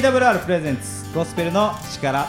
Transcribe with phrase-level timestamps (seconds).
[0.00, 2.24] TWR プレゼンツゴスペルの力。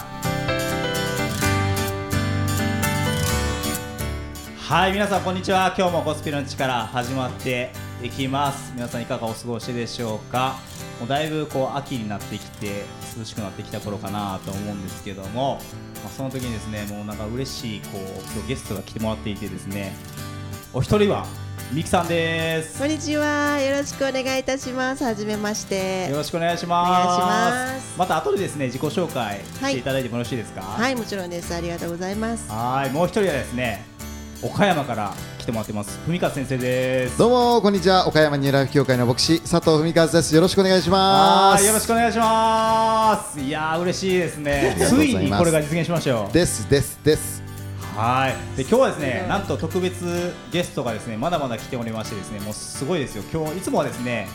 [4.58, 5.74] はい皆さんこんにちは。
[5.78, 7.72] 今日もゴスペルの力始まって
[8.04, 8.74] いきます。
[8.76, 10.58] 皆さんいかがお過ごしでしょうか？
[11.00, 12.84] もうだいぶこう秋になってきて
[13.18, 15.56] 涼しくなってきた頃かなと思うんですけども、
[16.04, 18.02] まあ、その時にですねもうなんか嬉しいこう
[18.34, 19.96] 今日ゲストが来てもらっていてですね
[20.74, 21.26] お一人は
[21.70, 23.60] ミキさんですこんにちは。
[23.62, 25.04] よろしくお願いいたします。
[25.06, 26.10] はじめまして。
[26.10, 26.90] よろしくお願いします。
[26.90, 30.62] お願いしますまた後でですね自己紹介していただいてもよろしいですか？
[30.62, 31.54] はい、もちろんです。
[31.56, 32.50] ありがとうございます。
[32.52, 33.86] はいもう一人はですね
[34.44, 37.18] 岡山から来てもらってます文勝先生です。
[37.18, 43.40] どうもこんにちは岡山ニューライフ協会の牧師佐藤文和ですよろしくお願いしますはいよろしくお願いします。
[43.40, 44.76] いやー嬉しいですね。
[44.90, 46.30] ついにこれが実現しましたよ。
[46.34, 47.42] ですですです
[48.02, 48.58] はい。
[48.58, 53.24] で今日はですねなんと特別ゲストがですねまだまだ来ておりましてですねもうすごいですよ。
[53.32, 54.28] 今日いつもはですね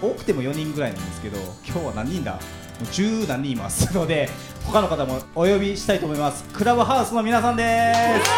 [0.00, 2.32] 多くても4人ぐらいなんですけど今日は何人だ？
[2.32, 2.38] も
[2.80, 4.30] う10何人います ので
[4.64, 8.30] 他の方もお呼びしたいと思いますクラブハウスの皆さんです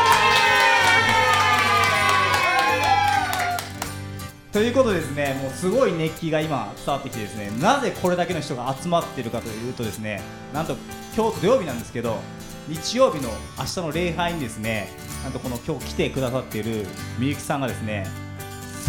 [4.53, 10.21] ということでですねもうすごい熱気が今伝わってきてですねなぜこれだけの人が集まっているかというとですね
[10.53, 10.75] なんと
[11.17, 12.19] 今日土曜日なんですけど
[12.69, 14.89] 日曜日の明日の礼拝にですね
[15.25, 16.87] なんとこの今日来てくださっている
[17.19, 18.07] みゆきさんがですね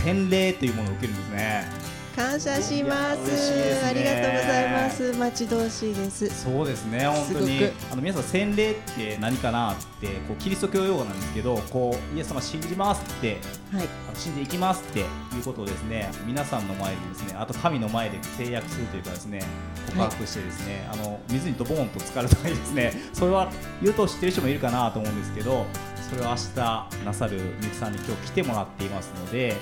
[0.03, 1.92] 洗礼というものを受けるんですね。
[2.15, 3.55] 感謝しますす。
[3.55, 5.13] ねありがとうございます。
[5.13, 6.43] 待ち遠しいです。
[6.43, 13.37] そうですね本当にあの皆さん洗礼って何かなってこうキリスト教用語なんですけどこうイエス様信じますって
[13.73, 13.87] はい。
[14.15, 15.03] 信じていきますってい
[15.39, 19.41] うことをですね皆さんの前でですねあと神の前で制約するというかですね
[19.87, 25.65] 告白してですね、あの水にドボーンと浸かるとかですね それは言うと知ってる人もいるかなと思うんですけど
[26.09, 29.55] それを明日なさるみゆきさんに今日来てもらっていますので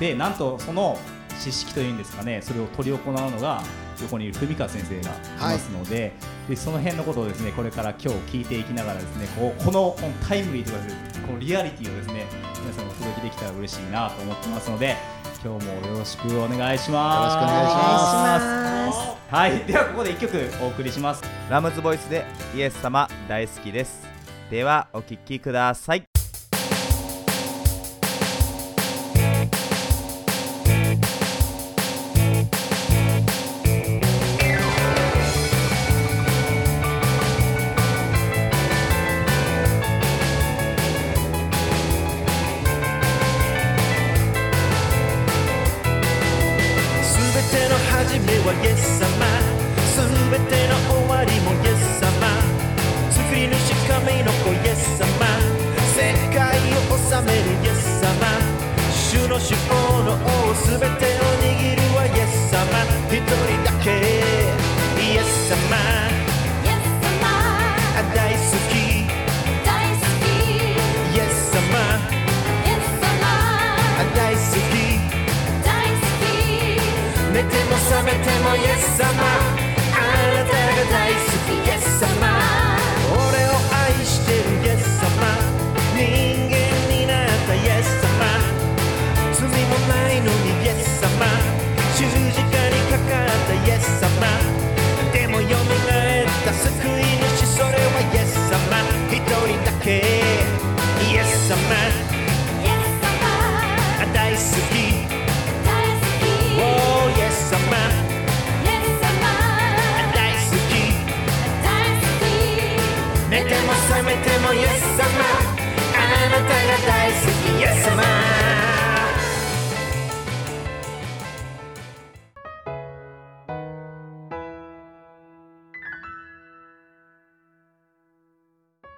[0.00, 0.98] でなんとその
[1.36, 3.62] 知識というんですかねそれを執り行うのが
[4.02, 6.12] 横にいる文川先生がいますので,、
[6.48, 12.26] でその辺のことをですねこれから今日聞いていきながらですねこうこのこのタイムリーとかですねこのリアリティをですね
[12.60, 14.96] 皆さんにお届けできたら嬉しいなと思ってますので
[15.44, 17.16] 今日もよろしくお願いします。
[17.18, 19.16] よろしくお願いしますお願いします。
[19.34, 21.22] はい、ではここで一曲お送りします。
[21.50, 22.24] ラムズボイスで
[22.54, 24.06] イエス様大好きです
[24.50, 26.15] ではお聴きください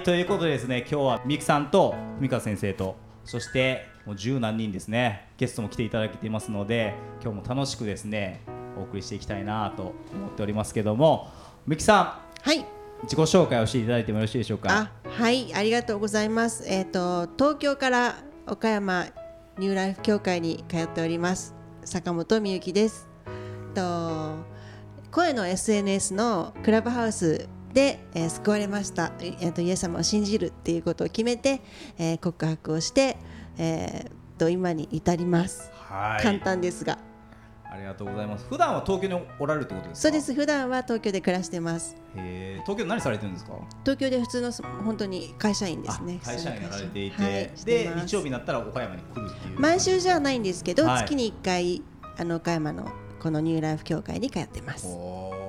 [0.09, 2.97] ということでですね、今日はみゆきさんと文川先生と、
[3.27, 8.41] そしてもう十何人ですね、ゲストも来ていただけていますので、今日も楽しくですね、
[8.79, 11.29] お送りしていきたいなと思っておりますけども、
[11.67, 12.59] みゆきさはい。
[12.61, 12.65] ん、
[13.03, 14.91] 自己紹介をしていただいてもよろしいでしょうか？
[15.05, 15.55] あ、はい。
[15.55, 16.65] ありがとうございます。
[16.67, 18.15] えっ、と東京から
[18.47, 19.09] 岡山
[19.59, 21.55] ニューライフ協会に通っております
[21.85, 23.07] 坂本美由です。
[23.75, 24.37] と
[25.11, 27.47] 声の SNS のクラブハウス
[27.79, 31.61] で、えー救われました、えーとイエス様を信じるっていうことを決めて、
[31.97, 33.17] えー告白をして、
[33.57, 35.71] えーと今に至ります。
[35.89, 36.23] はい。
[36.23, 36.99] 簡単ですが、
[37.71, 38.47] ありがとうございます。
[38.49, 40.03] 普段は東京におられるってことですか？
[40.03, 40.35] そうです。
[40.35, 41.97] 普段は東京で暮らしてます。
[42.17, 43.53] へー東京で何されてるんですか？
[43.85, 44.53] 東京で普通の
[44.85, 46.27] 本当に会社員ですねあ。
[46.27, 49.61] 会社員やられていて、はいで日曜日になったら岡山に来るっていう。
[49.61, 51.83] 毎週じゃないんですけど、はい月に1回
[52.19, 52.89] あの岡山の
[53.21, 54.87] このニューライフ協会に通ってます。
[54.89, 55.48] おー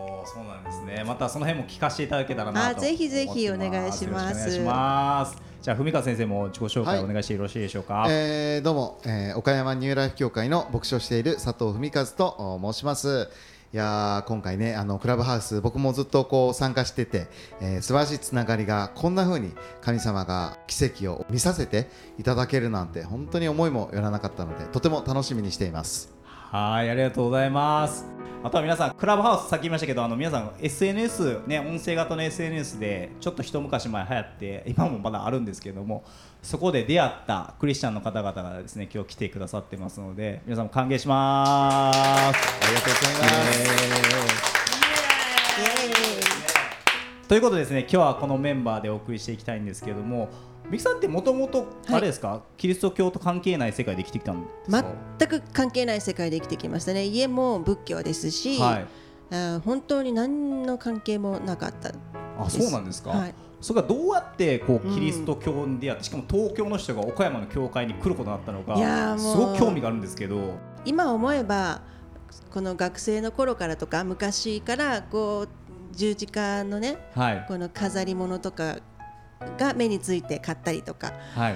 [0.69, 1.03] でですね。
[1.05, 5.37] またその辺も聞かせていただけたらなとあぜひぜひお願いしますよろくお願いします。
[5.61, 8.05] じゃあ文川先生も自己紹介お願いしてよろしいでしょうか？
[8.09, 13.29] えーどうも、えー岡山ニューライフ協会の牧師をしている佐藤文和とお申します。
[13.71, 17.27] いやー今回ねあのクラブハウス僕もずっとこう参加してて、
[17.61, 19.51] えー素晴らしいつながりがこんな風に
[19.81, 26.18] 神様が奇跡を見させていただけるなんて本当に思いもよらなかったのでとても楽しみにしています。
[26.51, 28.07] はい、ありがとうございます。
[28.43, 36.03] あとは皆さん、クラブハウスさっき言いましたけど、あの皆さん SNS ね、音声型の SNS でちょっと一昔前流行って、今もまだあるんですけども、
[36.41, 42.39] そこで出会ったクリスチャンの方々がですね、今日来てくださってますので、皆さんも歓迎します。
[42.39, 43.19] ありがとうございま
[44.33, 44.59] す。
[47.27, 50.29] ということでですね、今日はこのメンバーでお送りしていきたいんですけども、
[50.69, 54.85] ミキさんってもともとあれですか、キリスト教と関係ない世界で生きてきたんですか？
[55.17, 57.05] 全く関係ない世界で生きてきましたね。
[57.05, 58.87] 家も仏教ですし、はい。
[59.31, 61.91] あー本当に何の関係もなかった
[62.37, 63.09] あ、そうなんですか？
[63.09, 70.55] はい、それがどうやってこうキリスト教に出会って、しかも東京の人が岡山の教会に来ることになったのかすごく興味があるんですけど。
[70.85, 71.81] 今思えば
[72.51, 75.49] この学生の頃からとか昔からこう
[75.95, 77.45] 十字架のねはい。
[77.47, 78.77] この飾り物とか
[79.57, 81.55] が目について買ったりとかはい。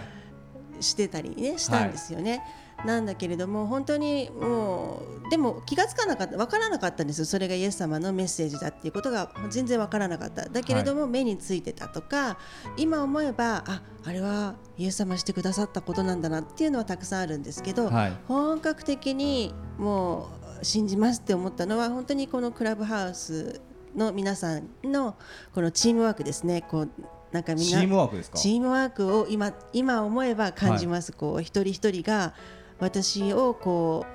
[0.80, 2.44] してたりねしたんですよね。
[2.84, 7.26] なんだけれども本当にもうでも気がつかなかった分からなかったんですよ。
[7.26, 10.50] それがイエス様のメッセージだっていうことが全然分からなかった。
[10.50, 12.38] だけれども目についてたとか
[12.76, 18.18] 今思えばああれはイエス様してくださったことなんだなっていうのはたくさんあるんですけど、はい。
[18.28, 20.30] 本格的にも
[20.62, 23.62] う信じますって思ったのは本当にこのクラブハウス
[23.96, 25.16] の皆さんの
[25.54, 26.64] このチームワークですね。
[26.68, 26.90] こう
[27.34, 28.38] なんかみんチなームワークですか？
[28.38, 32.34] チームワークを今今思えば感じます、こう一人一人が
[32.80, 34.06] 私をこ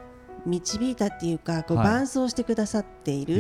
[0.46, 1.86] う導いたっていうかこうはい。
[1.86, 3.38] 伴走してくださっている、へ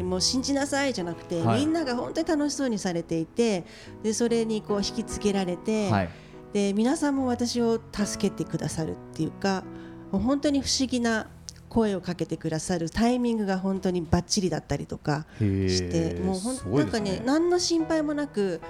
[0.00, 0.02] ー。
[0.02, 1.60] もう信じなさいじゃなくて、はい。
[1.60, 3.66] みんなが本当に楽しそうにされていて
[4.02, 6.08] でそれにこう引きつけられて、はい。
[6.54, 9.62] で皆さんも私を助けてくださるっていうか
[10.10, 11.28] もう本当に不思議な
[11.68, 17.12] 声をかけてくださるタイミングが本当にバッチリだったりとかしてもうほんすごないんかね。
[17.12, 18.60] ね何の心配もなく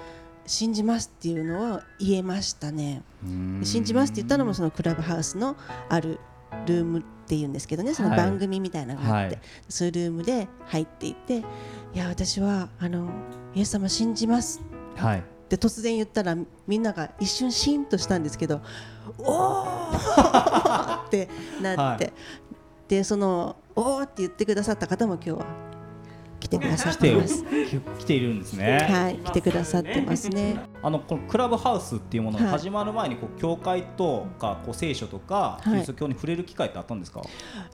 [0.45, 3.03] 信じますっていうのを言えましたね。
[3.63, 5.55] 信じますって言ったのもそのクラブハウスの
[5.89, 6.19] ある
[6.65, 9.45] ルームっていうんですけどねそのはい番組みたいなのがあって、はい。
[9.67, 11.43] そういうルームで入っていってい
[11.93, 13.09] や私はあの
[13.53, 14.61] イエス様信じます
[14.95, 15.19] はい。
[15.19, 16.35] って突然言ったら
[16.67, 18.61] みんなが一瞬シーンとしたんですけど
[19.17, 21.05] おー！
[21.07, 21.29] って
[21.61, 22.11] なって、は
[22.87, 25.45] でそのおーって言ってくださった方も今日は
[26.39, 27.43] 来てくださっ来ててます。
[27.99, 28.87] 来ているんですね。
[28.89, 30.55] はい、来てくださってますね。
[30.83, 32.53] あのこのクラブハウスっていうものがはい。
[32.53, 35.69] 始まる前にこう教会とかこう聖書とかい。
[35.69, 37.21] キリスト教に触れる機会ってあったんですか？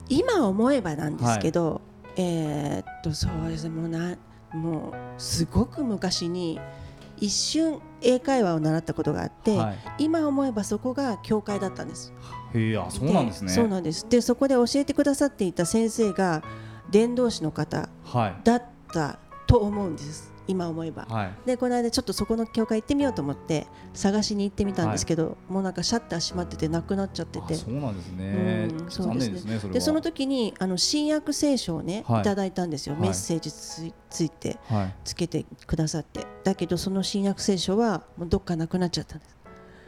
[0.09, 1.81] 今思えばなんですけど、
[2.15, 3.69] えーっとそうですね。
[3.69, 4.15] もうな
[4.53, 6.59] もうすごく昔に
[7.17, 9.77] 一瞬英会話を習ったことがあって、はい。
[9.99, 12.13] 今思えばそこが教会だったんです。
[12.53, 13.51] へえあそうなんですね。
[13.51, 14.07] そうなんです。
[14.09, 16.43] でそこで教えてくださっていた先生が
[16.89, 18.35] 伝道師の方はい。
[18.43, 20.31] だったと思うんです。
[20.45, 21.05] 今思えば。
[21.09, 21.33] はい。
[21.45, 27.53] でこの間ちょっとそこの教会行ってみようと思って探しに行ってみたんですけど、もうなんかシャッター閉まっててなくなっちゃってて。
[27.53, 28.67] あそうなんですね。
[28.69, 29.59] うんそう残ですね念ですね。
[29.59, 32.21] そでその時にあの新約聖書をね、はい。
[32.21, 33.03] い、ただいたんですよ、はい。
[33.03, 33.51] メッセージ
[34.09, 34.95] ついてはい。
[35.05, 36.27] つけてくださって。
[36.43, 39.37] だけどその新約聖書はもうどっかなくなっちゃったんです。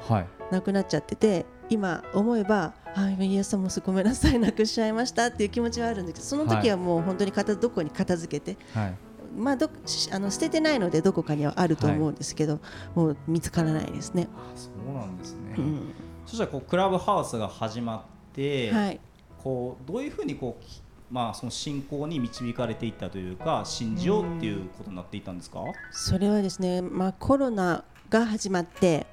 [0.08, 0.28] はい。
[0.52, 8.96] なくなっちゃってて今思えばあ今イエス様もごめんなさいなくしちゃいましたっていう気持ちはあるんですけどその時はもう本当に片どこに片付けて、はい。
[9.38, 12.60] まあ、どしあの捨ててないのでどこかにはあると思うんですけど、
[12.94, 14.30] もう見つからないですね。
[14.34, 15.56] あそうなんですね。
[15.58, 15.94] うん。
[16.26, 19.00] そしたらこうクラブハウスが始まってはい。
[19.44, 20.82] こうどういうふうにこうき
[21.12, 25.60] まあその信仰に導かれていったというか信じようっていうことになっていったんですか？
[25.92, 29.06] それはですね、まあ、コロナが始まって、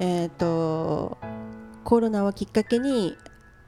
[0.00, 1.18] えー、と
[1.86, 3.16] コロナをきっかけに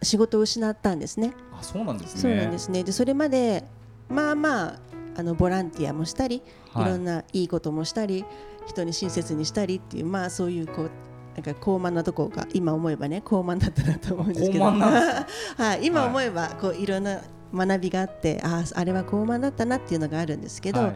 [0.02, 1.34] 仕事を失ったんですね。
[1.52, 2.20] あそうなんですね。
[2.20, 2.82] そうなんですね。
[2.82, 3.62] でそれまで
[4.08, 4.80] まあまあ
[5.16, 6.84] あのボランティアもしたり、はい。
[6.86, 8.24] い、ろんないいこともしたり
[8.66, 10.90] 人に親切にしたりっていうまあそういうこう
[11.36, 14.64] なんか高慢なところが今思えばね高慢だったなと思うんですけど。
[14.74, 17.20] はい、今思えばこういろんな
[17.54, 20.94] 学びがあってあああれは高慢だったなっていうのがあるんですけど、はい。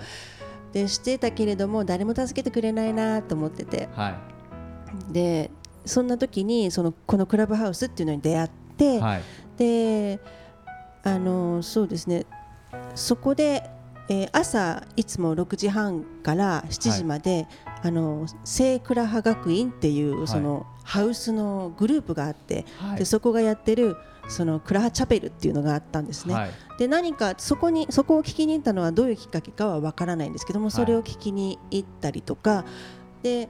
[0.72, 3.88] でしてたけれども誰も助けてくれないなと思ってて。
[3.94, 4.18] は
[5.12, 5.52] で
[5.84, 9.22] そんな時にそのこのクラブハウスっていうのに出会って、いはい。
[9.56, 10.20] で
[11.04, 12.26] あのそうですね。
[12.94, 13.68] そこで、
[14.08, 17.46] えー朝いつも6時半から7時まで
[17.82, 22.98] あの聖クラハ学院っていうそのハウスのグループがあって、はい。
[22.98, 23.96] でそこがやってる
[24.28, 26.34] そのクラハチャペルっていうのがあったんですね。
[26.34, 26.50] はい。
[26.78, 32.64] で何かそこにそこを聞きに行ったのはどういうきっかけかはわからないんですけどもそれを聞きに行ったりとか、
[33.22, 33.48] で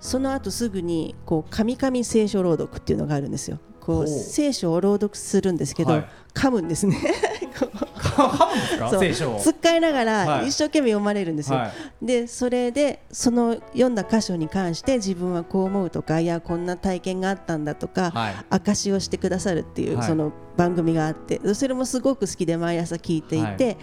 [0.00, 3.58] その後すぐにこう神々聖書朗読っていうのがあるんですよ。
[3.80, 4.04] こほう。
[4.04, 6.08] う聖書を朗読するんですけど、はい。
[6.34, 6.96] 噛むんですね。
[7.54, 8.90] 噛むんですか？
[8.90, 9.00] そう。
[9.00, 9.40] 聖書を。
[9.40, 10.04] つっかえながはい。
[10.04, 11.58] ら一生懸命読まれるんですよ。
[11.58, 11.70] は
[12.02, 12.06] い。
[12.06, 18.34] でそれでその読んだ箇所に関して自分はこう思うとかいやこんな体験があったんだとか、はい。
[18.50, 20.06] 証をしてくださるっていうはい。
[20.06, 23.76] その番組があって、それもすごく好きで毎朝聞いていて、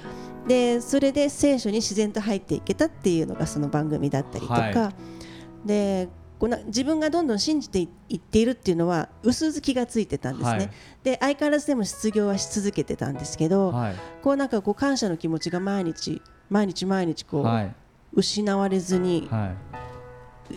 [0.47, 4.93] でそれで聖書に自然と入っていけたっていうのがその番組だったりとか、は
[5.65, 10.57] でこうな自分がどんどん信じていっているっていうのは薄々気がついてたんですね。
[10.57, 10.69] はい。
[11.03, 13.95] で相変わらずでも失業はし続けてたんですけど、はい。
[14.21, 17.75] こうなんかこう感謝の気持ちが毎日毎日毎日こう、はい。
[18.13, 19.83] 失われずにはい。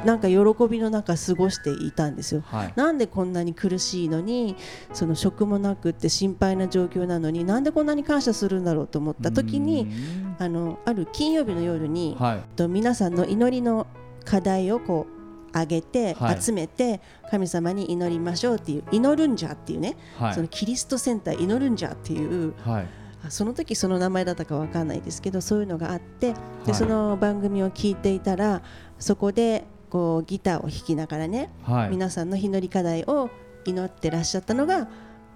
[0.04, 0.36] なんか喜
[0.68, 2.42] びの中過ごしていたんですよ。
[2.44, 2.72] はい。
[2.74, 4.56] なんでこんなに苦しいのに
[4.92, 10.36] その職もなくって心配な状況なのになんでこんなに感謝するんだろうと思った時にうん。
[10.38, 12.56] あのある金曜日の夜に、はい。
[12.56, 13.86] と皆さんの祈りの
[14.26, 15.16] 課題をこう
[15.58, 16.42] 上げて、はい。
[16.42, 20.34] 集めて神様に祈りましょうっていう祈るんじゃっていうね、はい。
[20.34, 22.86] そのキリストセンター祈るんじゃっていうはい。
[23.24, 26.66] あその時その名前だったかわかんないですけどそういうのがあってはい。
[26.66, 28.62] でその番組を聞いていたら
[28.98, 31.90] そこでこうギターを弾きながらね、はい。
[31.90, 33.30] 皆さんの祈り課題を
[33.64, 34.88] 祈ってらっしゃったのが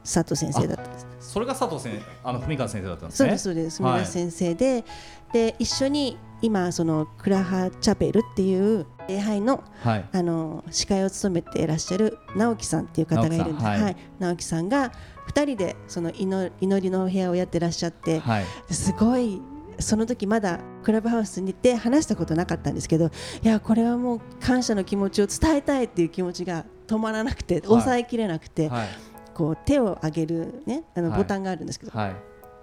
[0.03, 1.07] 佐藤先生だったんです。
[1.21, 3.39] それが佐藤先生あの文川先生だったんですね。
[3.39, 3.91] そうですそうです。
[3.91, 4.85] はい三田先生で、
[5.33, 10.09] で一緒に今そのクラハチャペルっていう礼拝のはい。
[10.13, 13.47] あの司会を務めていらっしゃる直樹さんっていう方がいるんです。
[13.53, 13.83] 直樹はい。
[13.83, 14.93] はい、直樹さんが
[15.27, 18.45] 二人でその祈祈りのお部屋をやってらっしゃって、はい。
[18.71, 19.41] すごい
[19.81, 23.11] その時まだクラブハウスに行って話したことなかったんですけど
[23.43, 28.89] いやこれはもう感謝の気持ちを伝えたいっていう気持ちが止まらなくて抑えきれなくて、はい
[29.41, 31.19] こう手を上げる、ね、あのはい。
[31.21, 32.17] ボタンがあるんですけど、はい。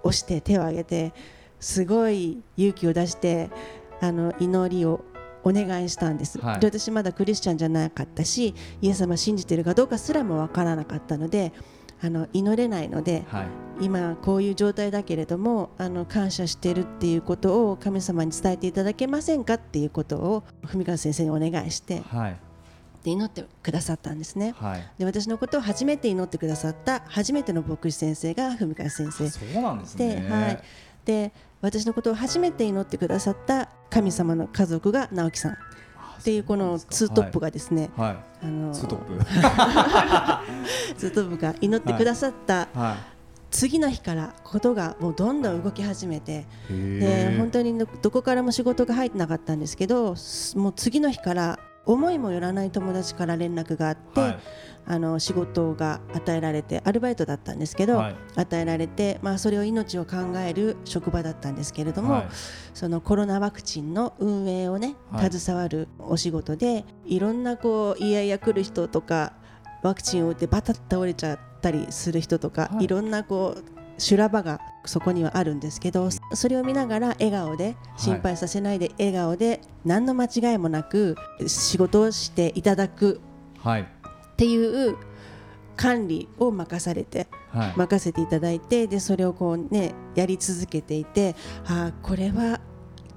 [0.04, 1.12] 押して手を上げて
[1.58, 3.50] すごい勇気を出して
[4.00, 5.04] あの祈りを
[5.42, 6.60] お願いしたんです、はい。
[6.60, 11.52] で私まだクリスチャンじゃなかったしイエス様信じてるかどうかすらも分からなかったので
[12.00, 13.46] あの祈れないのではい。
[13.80, 22.47] 今こういう状態だけれどもあの感謝してるっていうことを神様に伝えていただけませんかっていうことを文川先生にお願いしてはい
[23.08, 24.54] で祈ってくださったんですね。
[24.58, 24.86] はい。
[24.98, 29.28] で私のことを初めて祈ってくださった初めての牧師先生が文川先生。
[29.28, 30.62] そうなんですで,、ねはい、
[31.04, 35.52] で私のことを初めて祈ってくださった神様の家族が直樹さん。
[35.52, 35.56] っ
[36.22, 38.16] ていうこのツートップがですね、はい。
[38.42, 39.24] あのツートップ。
[40.98, 42.96] ツートップが祈ってくださったは
[43.50, 54.38] 次の日からことがもうどんどん動き始めてでー本当にどどこからも仕事が入ってなかったんですけどすもう次の日から思いもよらない友達から連絡があって、はい。
[54.90, 58.16] あの仕事が与えられてアルバイトだったんですけど、はい。
[58.36, 62.28] 与えられて、まあ、それを命を考える職場だったんですけれども、はい。
[62.74, 65.30] そのコロナワクチンの運営をねはい。
[65.30, 69.32] 携わるお仕事で、い、ろんなこういやいや来る人とか
[69.82, 72.84] ワクチンを打ってバタッと倒れちゃったりする人とか、はい。
[72.84, 83.20] い、ろんなこう修羅場がそこにはあるんですけどそれを見ながら笑顔で心配させないで笑顔で何の間違いもなく仕事をしていただく。
[83.58, 83.82] はい。
[83.82, 83.86] っ
[84.36, 84.96] ていう
[85.76, 87.72] 管理を任されてはい。
[87.76, 91.34] 任せていただいてでそれをこうねやり続けていて
[91.66, 92.60] あーこれは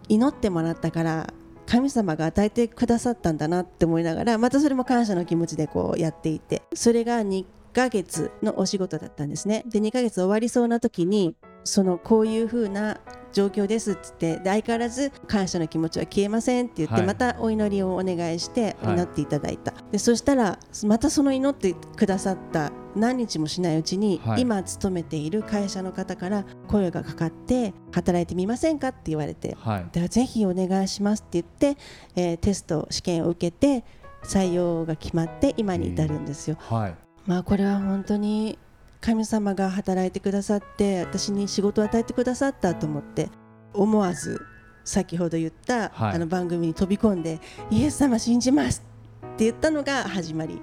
[0.10, 1.34] 祈ってもらったから
[1.66, 9.64] 神様が与えてくださったんだなって思いながらまたそれも感謝の気持ちでこうやっていてそれが2ヶ月のお仕事だったんですね。
[9.68, 13.00] で2ヶ月終わりそうな時にそのこういう風な
[13.32, 17.06] 状況ですっつってで相変わらず感謝の気持ちは消えませんって言って、はい。
[17.06, 18.94] またお祈りをお願いしてはい。
[18.96, 24.42] 祈っていただいた、でそしたらまたその祈ってくださった何日もしないうちに、はい。
[24.42, 29.86] 今勤めている会社の方から声がかかって働いてみませんかって言われてはい。
[29.92, 31.82] ではぜひお願いしますって言って、
[32.16, 33.86] えーテスト試験を受けて
[34.24, 36.58] 採用が決まって今に至るんですよ。
[36.60, 38.60] はいまあこれは本当に
[39.00, 43.30] 神様が働いてくださって私に仕事を与えてくださったと思って
[43.74, 44.46] 思わず
[44.84, 46.16] 先ほど言った、はい。
[46.16, 48.84] あの番組に飛び込んでイエス様信じます
[49.26, 50.62] って言ったのが始まり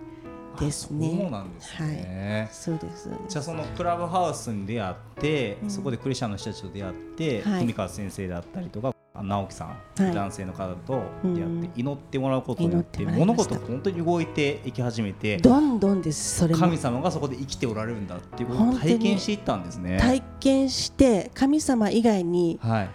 [0.61, 1.07] ですね。
[1.07, 3.23] あそうなんですね、そうですそうです。
[3.29, 5.71] じゃあそのクラブハウスに出会って、うん。
[5.71, 7.61] そこでクリスチャンの人たちと出会って、はい。
[7.61, 9.69] 富川先生だったりとかあ直樹さん、
[10.03, 10.15] はい。
[10.15, 16.61] 男性の方と出会って、うん祈ってもらうことによって物事が本当に動いていき始めてどんどんですそれも。
[16.61, 19.99] 神様がそこで生きておられるんだっていうことを体験していったんですね。
[20.01, 22.91] 体験して神様以外にはい。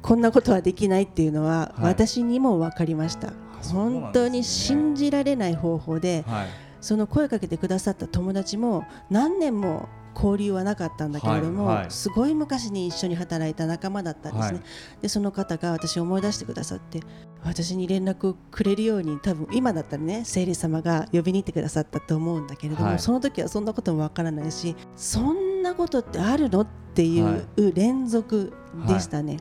[0.00, 1.84] こんなことはできないっていうのははい。
[1.84, 3.32] 私にも分かりました、
[3.72, 6.46] 本当に信じられない方法ではい。
[6.80, 9.88] その声かけてくださった友達も何年も
[10.20, 11.90] 交流はなかったんだけれども、はいはい。
[11.90, 15.02] すごい昔に一緒に働いた仲間だったんですね、はい。
[15.02, 17.00] でその方が私を思い出してくださって
[17.44, 22.98] 私に連絡をくれるように多分今だったらね聖霊様が呼びに行ってくださったと思うんだけれども、はい。
[22.98, 28.52] その時はそんなこともわからないしそんなことってあるのっていう連続
[28.88, 29.36] でしたね、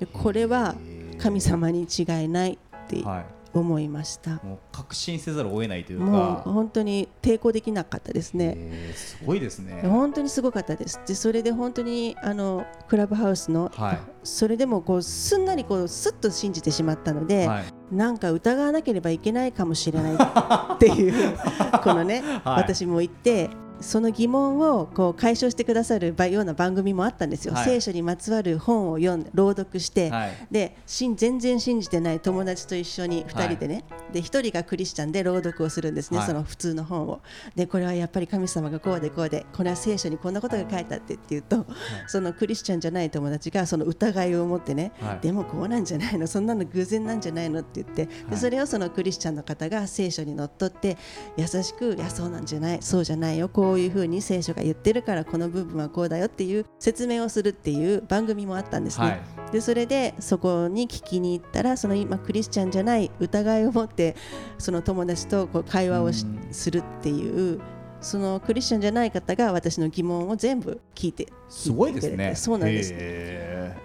[0.00, 0.74] でこれは
[1.18, 8.54] 神様に違いないってはい思いました、もう確信せざるを得ないというもうか本当に抵抗できなかったですね。
[8.56, 9.82] えーすごいですね。
[9.82, 11.00] 本当にすごかったです。
[11.06, 13.98] でそれで本当にあのクラブハウスの、はい。
[14.24, 17.94] それでもこうすんなりこうすっと信じてしまったので、はい。
[17.94, 21.36] なんか疑わなければいけないかもしれないっていう
[21.82, 22.62] このね、はい。
[22.62, 27.64] 私も言ってその疑問をこう解消してくださるような番組もあったんですよ、はい。
[27.64, 30.32] 聖書にまつわる本を読んで朗読して、はい。
[30.50, 36.26] でしん全然信じてない友達と一緒に2人でね、で1人がクリスチャンで朗読をするんですね、はい。
[36.26, 37.20] その普通の本を。
[37.54, 41.66] でこれはやっぱり神様がこうでこうでこれは聖書にこんなことが書いてあってって言うと、
[42.06, 45.20] そのクリスチャンじゃない友達がその疑いを持ってね、はい。
[45.20, 48.30] でもこうなんじゃないのそんなの偶然なんじゃないのって言ってはい。
[48.30, 50.96] でそれをそのクリスチャンの方が聖書にのっとって
[51.36, 59.06] 優しくいやそうなんじゃないそうじゃないよこういうふうに聖書が言ってるからこの部分はこうだよっていう説明をするっていう番組もあったんですね。
[59.06, 59.52] はい。
[59.52, 64.16] でそれでそこに聞きに行ったらその今クリスチャンじゃない疑いを持って
[64.58, 66.10] その友達とこう会話を
[66.50, 67.60] するっていう
[68.00, 72.34] そのクリスチャンじゃない方が私の疑問を全部聞いてすごいですね。
[72.34, 72.92] そうなんです。
[72.94, 73.76] へ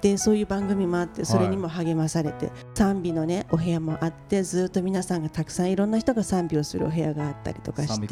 [0.00, 8.08] でそういう番組もあってそれにも励まされて、賛美のねお部屋もあってずっと皆さんがたくさんいろんな人が賛美をするお部屋があったりとかして。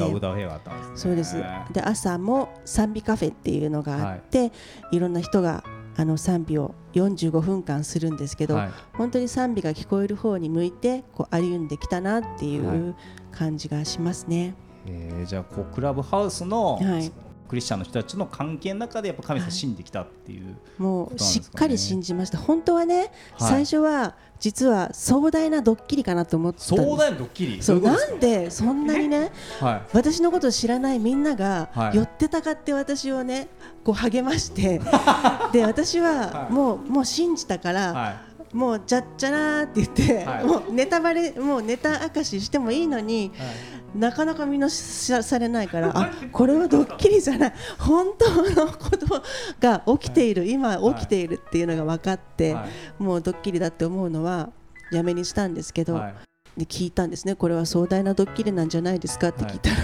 [0.95, 1.37] そうです。
[1.73, 4.53] で朝も賛美カフェっていうのがあって、
[4.91, 5.63] い、ろんな人が
[5.97, 8.71] あの賛美を45分間するんですけど、はい。
[8.95, 12.97] 本当に賛美が聞こえる方に向いてこう歩んできたなっていはう
[13.31, 14.55] 感じがしますね。
[14.87, 17.13] えーじゃあこうクラブハウスの、はい
[17.47, 21.47] クリスチャンの人たちの関係の中でやっぱ神様信じてきたっていう、もうことなんですかね。
[21.47, 22.39] しっかり信じました。
[22.39, 23.11] 本当はね、はい。
[23.39, 26.61] 最初は実は壮大なドッキリかなと思って。
[26.61, 27.63] 壮大なドッキリ？
[27.63, 29.33] そうなんでそんなにね
[29.93, 31.97] 私のことを知らないみんながはい。
[31.97, 33.49] 寄ってたかって私をね
[33.85, 34.81] こう励まして
[35.53, 36.53] で私ははい。
[36.53, 40.45] もうもう信じたから、はもうじゃっちゃらーって言って、はい。
[40.45, 43.39] もうネタバレもうネタ明かししてもいいのにい、はい
[43.97, 47.53] なかなかみんなしされないからあこれはドッキリじゃない。
[47.79, 49.23] 本当のこと
[49.61, 52.67] が起きている、今起きているっていうのが分かって、は
[52.99, 53.03] い。
[53.03, 54.51] もうドッキリだって思うのは
[54.93, 56.15] やめにしたんですけど、はい。
[56.57, 57.35] で聞いたんですね。
[57.35, 59.77] これは壮大なドッキリなんじゃないですかって聞いたら、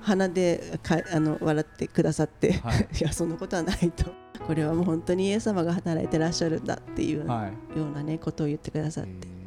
[0.00, 2.88] 鼻でかあの笑ってくださって、はい。
[3.00, 4.24] い、やそんなことはないと。
[4.46, 9.43] これはもう本当にイエス様が働いてらっしゃるんだっていうよはい、うなねことを言ってくださって、はい、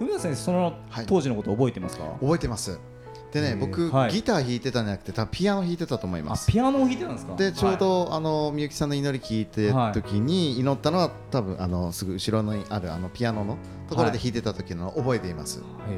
[0.00, 1.06] 文田先生そのはい。
[1.06, 2.78] 当時のこと覚えてますか、覚えてます。
[3.32, 4.12] でね僕、はい。
[4.12, 6.46] ギター弾いてたんじゃなくて多分ピアノ弾いてたと思います。
[6.48, 7.34] あピアノを弾いてたんですか？
[7.34, 15.68] でちょうど、あのみゆきさんの祈り聞いてる時に祈ったのは多分あのすぐ後ろにあるあのピアノのところで弾いてた時の覚えています、はい。
[15.90, 15.94] へ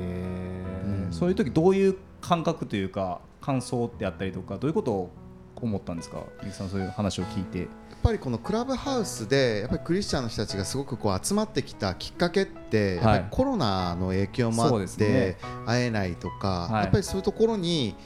[0.85, 1.07] ー。
[1.07, 1.13] うん。
[1.13, 5.11] そういう時どういう感覚というか感想ってあったりとかどういうことを
[5.57, 6.23] 思ったんですか？
[6.41, 7.69] みゆきさんそういう話を聞いて
[8.07, 16.83] ぱりこのクラブハウスでやっぱりクリスチャンの人たちがすごくこう集まってきたきっかけってやっぱりコロナの影響もあって会えないとか、はい。
[16.83, 17.97] やっぱりそういうところに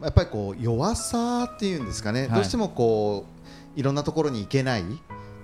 [0.00, 2.28] やっぱりこう弱さっていうんですかね、い。
[2.28, 3.26] どうしてもこ
[3.76, 4.84] ういろんなところに行けない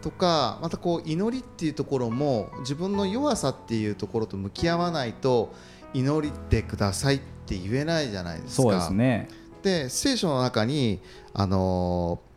[0.02, 5.52] とかまたこう祈りっていうところも自分の弱さっていうところと向き合わないと
[5.94, 8.62] 祈りてくださいって言えないじゃないですか。
[8.62, 9.28] そうですね。
[9.64, 11.00] で聖書の中に、
[11.34, 12.35] あのー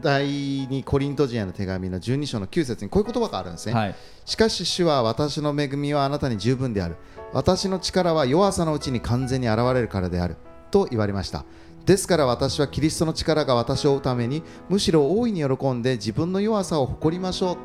[0.00, 3.94] 第2コリント人への手紙の12章の9節にこういう言葉があるんですね、はい。
[4.24, 6.96] しかし主は私の恵みはあなたに十分である。
[7.32, 10.36] 私の力は弱さのうちに完全に現れるからである。
[10.70, 11.44] と言われました。
[11.84, 17.56] ですから私はキリストの力が私を追うためにむしろ大いに喜んで自分の弱さを誇りましょう。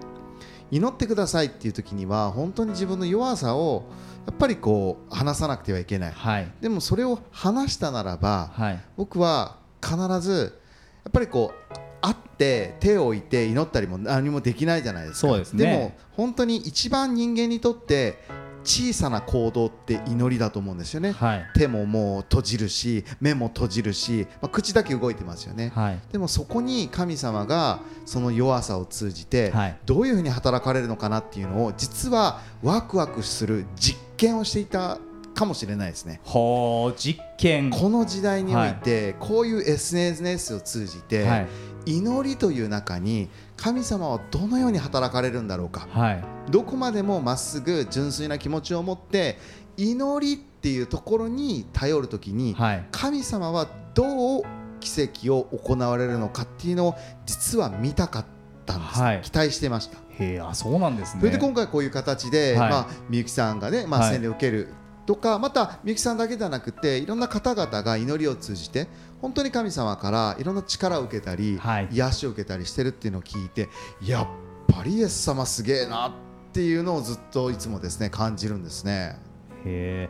[0.69, 3.85] 祈ってくださいっていう時には本当に自分の弱さを
[4.25, 6.11] やっぱりこう話さなくてはいけない。
[6.11, 6.51] はい。
[6.59, 8.79] でもそれを話したならばはい。
[8.97, 10.59] 僕は必ず
[11.05, 15.27] やっぱりこう会って手を置いて祈ったりも何もできないじゃないですか。
[15.27, 15.73] そうですね。
[15.73, 18.23] も本当に一番人間にとって
[18.63, 21.45] 小さな行動って祈りだと思うんですよね、はい。
[21.53, 25.99] 手ももう閉じるし目も閉じるし、まあ、口だけ動いてますよね、はい。
[26.11, 29.77] でもそこに神様がその弱さを通じてはい。
[29.85, 34.99] どういうふうに働かれるのかなっていうのを実はワクワクする実験をしていた
[35.33, 36.19] かもしれないですね。
[36.23, 37.69] ほう実験。
[37.69, 41.47] この時代において、こういう SNS を通じて、はい
[41.87, 45.87] 祈りという中に神様はどのように働かれるんだろうか。
[45.89, 46.23] はい。
[46.51, 49.37] どこまでもまっすぐ純粋な気持ちを持って
[49.77, 52.87] 祈りっていうところに頼るときに、はい。
[52.91, 54.43] 神様はどう
[54.79, 56.95] 奇跡を行われるのかっていうのを
[57.25, 58.25] 実は見たかっ
[58.65, 59.21] たんです、はい。
[59.21, 59.97] 期待してました。
[60.19, 61.21] へえあそうなんですね。
[61.21, 62.69] それで今回こういう形で、はい。
[62.69, 64.13] まあ、みゆきさんがね、まあ、はい。
[64.13, 64.73] 洗礼を受ける
[65.07, 68.87] とか、またみゆきさんだけではなくていろんな方々が祈りを通じて
[69.21, 73.69] 本当に神様からいろんな力を受けたり、はい癒しを受けたりしてるっていうのを聞いて
[74.03, 74.27] やっ
[74.67, 76.11] ぱりイエス様すげえなっ
[76.51, 79.17] ていうのをずっといつもですね感じるんですね。
[79.65, 80.09] へ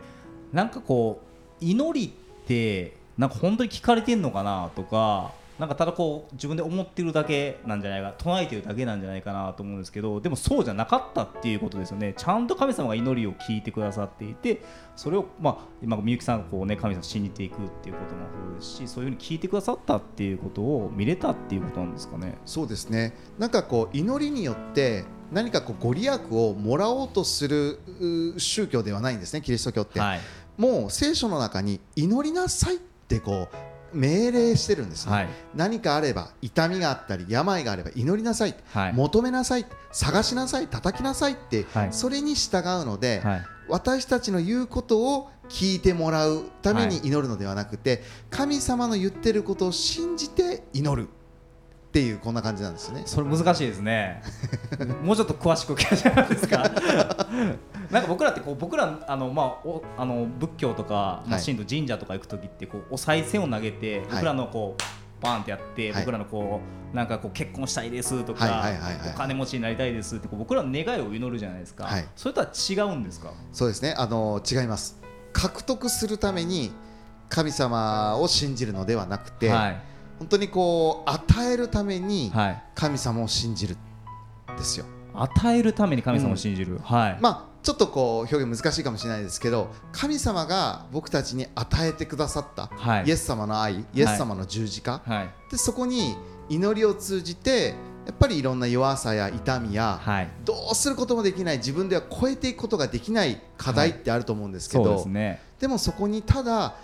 [0.52, 1.22] なんかこ
[1.60, 14.62] う祈りってなんか本当に聞かれてんのかなとかなんかただこう自分で思ってるだけなんじゃないか唱えてるだけなんじゃないかなと思うんですけどでもそうじゃなかったっていうことですよねちゃんと神様が祈りを聞いてくださっていて
[14.94, 22.38] それをまあ今みゆきさんがこうね神様を信じていくっていうこともそうですしそういうふうに聞いてくださったっていうことを見れたっていうことなんですかね。
[22.44, 27.80] そうですねなんかこう祈りによって何かこうご利益をもらおうとする
[28.34, 29.98] う宗教ではないんですねキリスト教って。
[29.98, 30.20] はい
[30.58, 33.56] もう聖書の中に祈りなさいってこう
[33.92, 35.28] 命令してるんですね、はい。
[35.54, 38.92] 何かあれば痛みがあったり病があれば祈りなさい、はい。
[38.92, 39.66] 求めなさい。
[39.92, 40.68] 探しなさい。
[40.68, 41.88] 叩きなさいって、はい。
[41.92, 43.46] それに従うので、はい。
[43.68, 51.08] 私たちの言うことを聞いてもらうために祈るのではなくて、神様の言ってることを信じて祈る
[51.98, 53.02] っていうこんな感じなんですよね。
[53.06, 54.22] それ難しいですね。
[55.02, 56.62] もうちょっと詳しく聞かせてもらっていいですか？
[57.90, 64.82] なんか僕らってこう僕らあのまあおあの仏教とか神道神社とか行く時ってこうお賽銭を投げて僕らのこう。
[65.20, 66.02] バーンってやって、はい。
[66.02, 66.60] 僕らのこ
[66.92, 69.10] うなんかこう結婚したいですとか、はいはいはいはい。
[69.16, 72.06] お金持ちになりたいですってこう僕らの願いを祈るじゃないですか、はい。
[72.14, 73.32] それとは違うんですか？
[73.52, 73.96] そうですね。
[73.98, 74.96] あの違います。
[75.32, 76.70] 獲得するために
[77.28, 79.80] 神様を信じるのではなくて、はい
[80.18, 83.76] 本当にこう与えるためにはい、神様を信じる
[84.56, 84.86] ですよ。
[85.14, 93.04] 与えるために神様を信じる、はい、まあちょっとこう表現難しいかもしれないですけど神様が僕たちに与えてくださった、はい。
[93.04, 95.30] イエス様の愛イエス様の十字架、はい。
[95.50, 96.16] でそこに
[96.48, 97.74] 祈りを通じて
[98.06, 100.28] やっぱりいろんな弱さや痛みや、はい。
[100.44, 105.42] どうすることもできない自分では超えていくことができない課題ってあると思うんですけそど、うですね。
[105.60, 106.76] でもそこにただ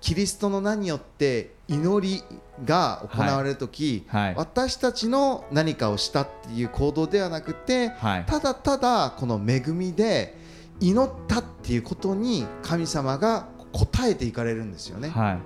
[0.00, 2.22] キリストの名によって祈り
[2.64, 4.24] が行われる時、はい。
[4.26, 4.34] はい。
[4.36, 8.24] 私たちの何かをしたっていう行動ではなくて、はい。
[8.26, 10.36] ただただこの恵みで
[10.80, 15.08] 祈ったっていうことに神様が応えていかれるんですよね。
[15.08, 15.38] はい。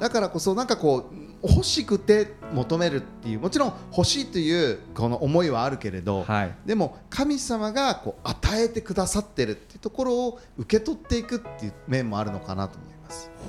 [0.00, 6.54] だからこそなんかこう欲しくて求めるっていうもちろん欲しいというこの思いはあるけれど、はい。
[6.66, 12.97] でも神様がこう与えてくださってるっていうところを受け取っていくっていう面もあるのかなと思います。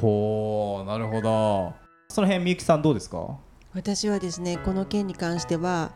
[0.01, 1.73] ほうなるほど。
[2.09, 3.37] その辺みゆきさんどうですか？
[3.73, 5.91] 私はですねこの件に関しては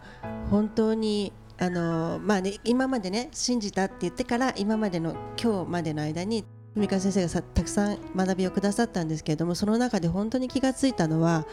[0.52, 6.46] 本当にあのまあね今までね信じたって言ってから今までの今日までの間に
[6.76, 11.46] 文川先生がさたくさん学びをくださったんですけれどもその中で本当に気がついたのは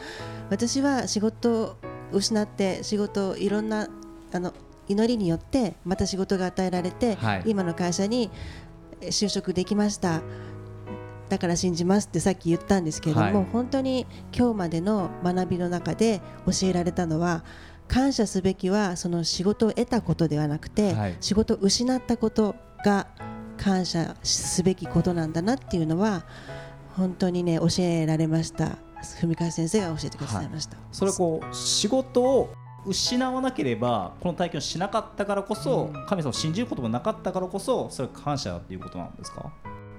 [0.51, 1.77] 私は仕事を
[2.13, 3.89] 失って仕事をいろんな
[4.33, 4.53] あの
[4.89, 7.43] 祈りによってまた仕事が与えられて、はい。
[7.47, 8.31] 今の会社に
[9.01, 10.21] え就職できました
[11.31, 13.47] だから信じますってさっき言ったんですけれども、はい。
[13.51, 17.45] 本当に今日までの学びの中で教えられたのは
[17.89, 21.17] 感謝すべきはその仕事を得たことではなくて、はい。
[21.21, 23.07] 仕事を失ったことが
[23.57, 26.25] 感謝すべきことなんだなっていうのは
[26.97, 28.77] 本当にね教えられました。
[29.23, 32.53] 文川先生が教えてくださいました、それこう仕事を
[32.85, 36.07] 失わなければこの体験をしなかったからこそ、うん。
[36.07, 39.51] 神様を信じることもなかったからこそそれが感謝だっていうことなんですか？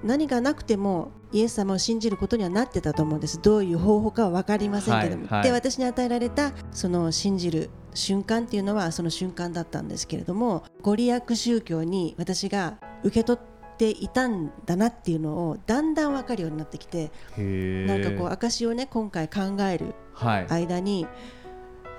[0.04, 3.42] 何がなくてもイエス様を信じることにはなってたと思うんです。
[3.42, 5.44] どういう方法かは分かりませんけども、はいはい。
[5.44, 20.48] で私に与えられたその信じる瞬間っていうのはその瞬間だったんですけれどもご利益宗教に私が受け取っていたんだなっていうのをだんだん分かるようになってきてへなんかこう証をね今回考えるはい。
[20.50, 21.08] 間に、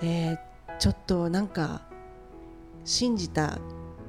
[0.03, 1.83] えーちょっとなんか
[2.85, 3.61] 信じた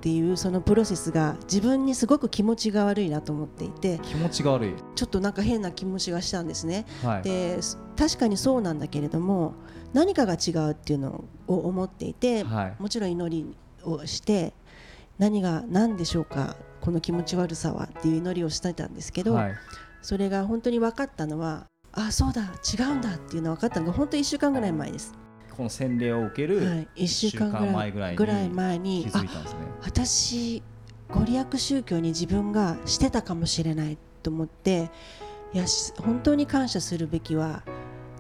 [0.04, 6.86] っていうそのプロセスが自分にすごく気持ちが悪いなと思っていて気持ちが悪いちょっとなんか変な気持ちがしたんですね。
[7.02, 9.54] はいです確かにそうなんだけれども
[9.94, 14.54] 何かが違うっていうのを思っていて、はいもちろん祈りをして
[15.20, 19.54] 何が何でしょうかこの気持ち悪さはっていう祈りをしてたんですけど、はい
[20.02, 25.14] それが本当に分かったのはあそうだ違うんだっていうのが分かったのが本当1週間ぐらい前です。
[25.56, 29.60] この洗礼を受けるはい、1週間ぐらい前ぐらいにぐらい前に気づいたんですね。
[29.82, 30.64] あ私
[31.10, 34.90] ご利益宗教に自分がしてたかもしれないと思って
[35.54, 37.64] いやし本当に感謝するべきは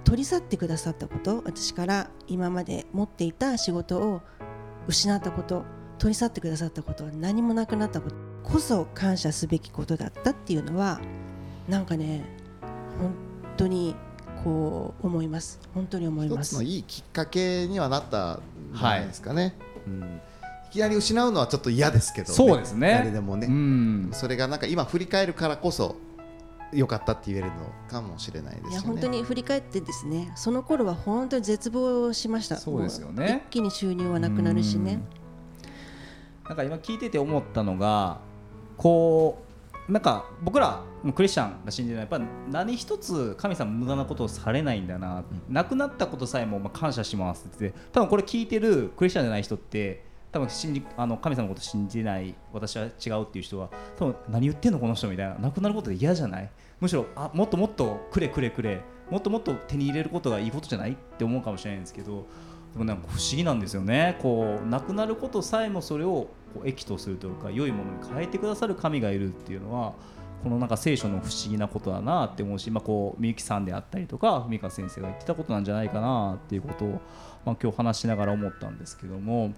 [0.03, 4.21] 取り去ってくださったこと私から今まで持っていた仕事を
[4.87, 5.65] 失ったこと
[5.97, 10.99] 取り去ってくださったことは何もなくなったことこそ感謝すべきことだったっていうのは
[11.67, 12.25] なんかね
[12.99, 13.15] 本
[13.57, 13.95] 当に
[14.43, 15.59] こう思います。
[15.73, 16.55] 本当に思います。
[16.55, 18.41] 一つのいいきっかけにはなったん
[18.73, 19.55] じゃないですかね、
[19.87, 20.21] うん、
[20.69, 22.93] いきなり失うのはちょっと嫌ですけど、そうですね。
[22.99, 24.09] 誰でもね、うん。
[24.11, 25.95] それがなんか今振り返るからこそ
[26.71, 27.53] 良かったって言えるの
[27.87, 28.73] かもしれないですよね。
[28.73, 32.57] いや本当に振り返ってですねその頃は本当に絶望しました。
[32.57, 33.43] そうですよね。
[33.49, 34.93] 一気に収入はなくなるしね。
[34.93, 36.49] うん。
[36.49, 38.19] なんか今聞いてて思ったのが
[38.77, 39.52] こう
[39.89, 40.81] なんか僕ら
[41.13, 56.49] クリスチャンが信じるのはやっぱ何一つ神様無駄なことをされないんだな、なくなったことさえもまあ感謝しますって言って多分これ聞いてるクリスチャンじゃない人って多分信じあの神様のこと信じない私は違うっていう人は多分何言ってんのこの人みたいななくなることで嫌じゃない？
[56.79, 60.93] むしろあもっともっとくれくれくれもっともっと手に入れることがいいことじゃない？
[60.93, 62.25] って思うかもしれないんですけど
[62.73, 64.17] でもなんか不思議なんですよね。
[64.21, 69.93] こうなくなることさえもそれをこう益とするというか良いものに変えてくださる神がいるっていうのは
[70.43, 77.01] このなんか聖書の不思議なことだなって思うし、まあ、こうみゆきさんであったりとか文香先生が言ってたことなんじゃないかなっていうことを、
[77.45, 79.53] まあ、今日話しながら思ったんですけども。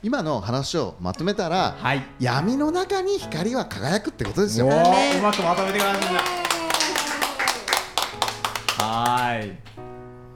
[0.00, 2.04] 今の話をまとめたら、はい。
[2.20, 4.66] 闇の中に光は輝くってことですよ。
[4.66, 4.68] う
[5.20, 6.00] まくまとめてくださ
[6.44, 6.48] い。
[8.80, 9.87] はい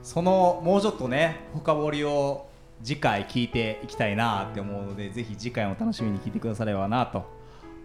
[0.03, 2.47] そのもうちょっとね深掘りを
[2.83, 7.25] 次回聞いていきたいなって思うのでぜひ次回も楽しみに聞いてくださればなと